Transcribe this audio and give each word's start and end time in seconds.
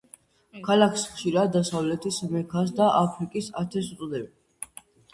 ქალაქს 0.67 1.03
ხშირად 1.17 1.53
დასავლეთის 1.57 2.19
„მექას“ 2.33 2.75
და 2.83 2.91
აფრიკის 3.05 3.55
„ათენს“ 3.65 3.95
უწოდებენ. 3.99 4.85